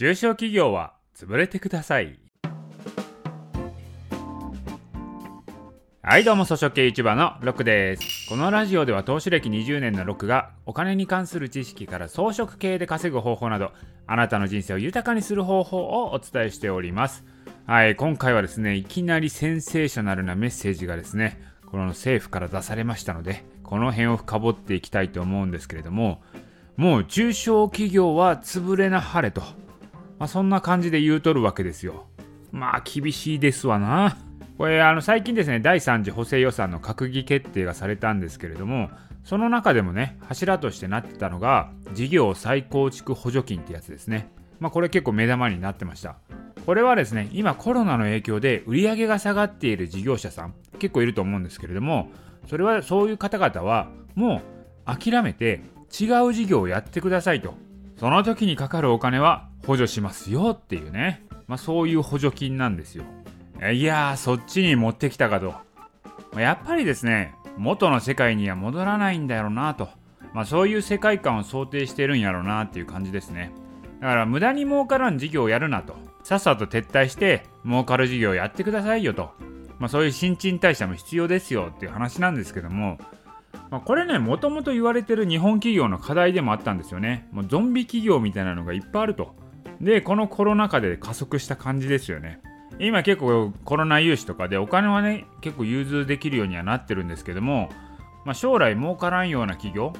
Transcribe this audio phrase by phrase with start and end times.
[0.00, 2.18] 中小企業は潰れてください
[6.00, 8.26] はいどうも、草食系 YouTuber のロックです。
[8.30, 13.72] このラジオでは投資歴20年のロックがお金に関する知識から装飾系で稼ぐ方法など、
[14.06, 17.22] あなたの人生を豊かにする方法をお伝えしております。
[17.66, 26.22] はい、今回はですね、いきなりセンセーショナルなメッセージがですね、この政府から出されましたので、この辺を深掘っていきたいと思うんですけれども、
[26.78, 29.42] もう中小企業は潰れなはれと、
[30.20, 32.06] まあ、そんな感じで言うとるわけですよ。
[32.52, 34.18] まあ厳しいですわな。
[34.58, 38.90] これあの最近ですね第3次補正予算の閣議決定がされたんですけれども
[39.24, 46.16] その中でもね柱としてなってたのが事業再構築補助金ってやつですねまあこれ結構目玉になってました
[46.66, 52.10] これはですね今コロナの影響で売り上げが下がっている事業者さん結構いると思うんですけれども
[52.46, 54.42] それはそういう方々はも
[54.86, 55.62] う諦めて
[55.98, 57.54] 違う事業をやってくださいと
[58.00, 63.04] その時にかかるお金は補助しますよっていうね、まあ、そういう補助金なんですよ
[63.74, 65.52] いやー、そっちに持ってきたかと。
[66.40, 69.90] やっぱりですね、元の世界には戻らないんだろうなと。
[70.32, 73.52] まあ、そういう世界観を想定してるんやろうなっていう感じですね。
[74.00, 75.94] だから無駄に儲からん事業をやるなと。
[76.22, 79.32] さっさと撤退して儲かる事業をやってくださいよと。
[79.78, 82.96] まあ、そういう新陳代謝も必要ですよっていう話なんですけども、
[83.70, 87.28] まあ、これね、もともと言われてる日本企業の課題でもあったんですよね。
[87.30, 89.34] もうゾンビ企業みたいなのがいっぱいあると。
[89.80, 92.40] で、このコロナ禍で加速した感じですよね。
[92.80, 97.68] 今結構コロナ融資とかでお金はね結構融通できるようにはなってるんですけども、
[98.24, 99.92] まあ、将来儲からんような企業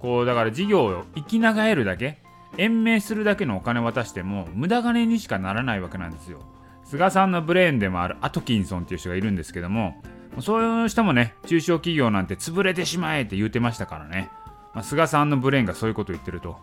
[0.00, 2.18] こうだから事業を生き長えるだけ
[2.58, 6.40] 延命するだけのお金渡しても無駄金にしかならないわけなんですよ
[6.84, 10.02] 菅さんのブレーンでもあるアトキンソンっていう人がいるんですけども
[10.40, 14.30] そういう人もね中小企業なんて潰れてしまえって言うてましたからね、
[14.74, 16.58] まあ、菅さんのブレーンがそういうこと言ってると。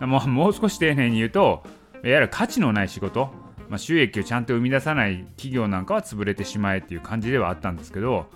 [0.00, 1.62] もうもう少し丁寧に言うと
[2.04, 3.30] いわゆる価値のない仕事。
[3.68, 8.26] まあ、収益をちゃんと生み出さない企業なんかは潰れてしまえっていう感じではあったんですけど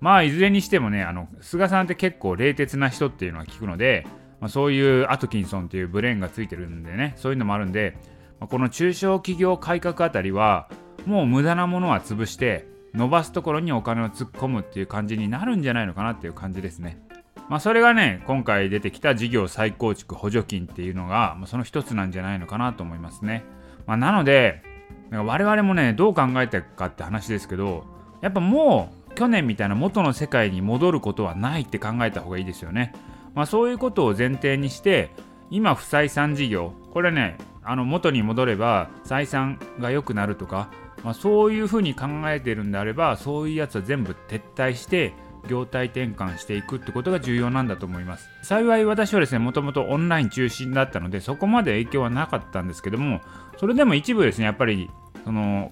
[0.00, 4.06] まあいずれにしてもねあの菅さんって結構冷徹な人っていうのは聞くので、
[4.40, 7.96] まあ、そういうアトキンソンっていうブレーンがついてるんでねそういうのもあるんで、
[8.40, 10.68] まあ、この中小企業改革あたりは
[11.06, 17.02] もう無駄なものは潰して伸ばすところにお金を突っ込むっていう感じになるんじゃないのかなっていう感じですね。
[17.48, 23.44] まあ、それがね、今回出てきた事業再構築補助金っていうのが、まあ、その一つなんじゃないのかなと思いますね。
[23.86, 24.62] まあ、なので、
[25.10, 27.84] 我々もね、どう考えたかって話ですけど、
[28.20, 32.92] やっぱもう去年みたいな元の世界に戻ることはないって考えた方がいいですよね。
[33.34, 35.10] まあ、そういうことを前提にして、
[35.50, 40.70] 今不採算事業、これね、あの元に戻れば採算が良くなるとか、
[41.04, 45.14] まあ、そういうふうに考えてるんであれば、そういうやつは全部撤退して、
[45.46, 48.28] 業態転換していくってことが重要なんだと思います。
[48.42, 53.20] 幸い私はですねもともとオンライン中心だったのでそこまで影響はなかったんですけども
[53.56, 54.90] それでも一部ですねやっぱり
[55.24, 55.70] その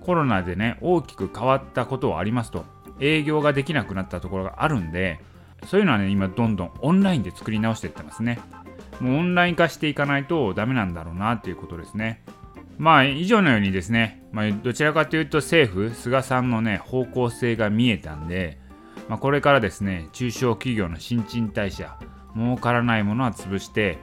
[0.00, 2.64] コロナでね大きく変わったことはありますと。
[3.00, 5.20] 営業ができなくなったところがあるんで
[5.66, 8.40] そういうのはね今どんどんオンラインで作り直していってますね。
[9.00, 12.22] もうオンライン化していかないとダメなんだろうなっていうことですね。
[12.78, 18.58] まあ以上のようにですね、まあ、どちらかというと政府菅さんのね方向性が見えたんで
[19.08, 21.98] まあ、これからですね中小企業の新陳代謝
[22.34, 23.98] 儲からないものは潰して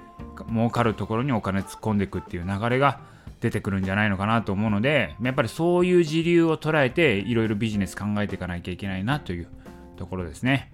[0.50, 3.00] 儲かるところにお金突っ込んでいくっていう流れが
[3.40, 9.48] 出てくるんじゃないのかなと思うのでやっぱりそういう時流を捉えていろいろビジネス考えていかなきゃいけないなという
[9.98, 10.72] ところですね。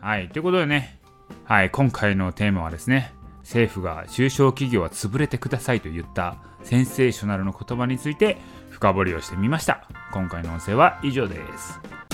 [0.00, 0.98] はい、ということでね、
[1.44, 3.12] はい、今回のテーマはですね
[3.46, 8.38] 政府が中小企業は潰れてくださいと言ったセンセーショナルの言葉について
[8.70, 9.88] 深掘りをしてみました。
[10.12, 12.05] 今回の音声は以上です。